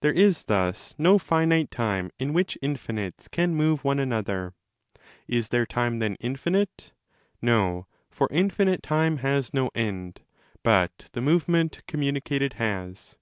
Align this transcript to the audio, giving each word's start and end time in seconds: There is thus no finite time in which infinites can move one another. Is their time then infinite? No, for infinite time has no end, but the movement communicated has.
There 0.00 0.12
is 0.12 0.44
thus 0.44 0.94
no 0.98 1.18
finite 1.18 1.70
time 1.70 2.10
in 2.18 2.34
which 2.34 2.58
infinites 2.60 3.28
can 3.28 3.54
move 3.54 3.82
one 3.82 3.98
another. 3.98 4.52
Is 5.26 5.48
their 5.48 5.64
time 5.64 6.00
then 6.00 6.16
infinite? 6.20 6.92
No, 7.40 7.86
for 8.10 8.28
infinite 8.30 8.82
time 8.82 9.16
has 9.24 9.54
no 9.54 9.70
end, 9.74 10.20
but 10.62 11.08
the 11.14 11.22
movement 11.22 11.80
communicated 11.86 12.52
has. 12.60 13.16